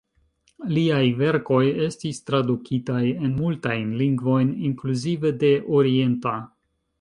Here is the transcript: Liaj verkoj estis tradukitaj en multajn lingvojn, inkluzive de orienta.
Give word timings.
Liaj 0.75 1.01
verkoj 1.17 1.59
estis 1.87 2.21
tradukitaj 2.29 3.03
en 3.11 3.35
multajn 3.43 3.93
lingvojn, 4.01 4.51
inkluzive 4.71 5.33
de 5.45 5.53
orienta. 5.83 6.35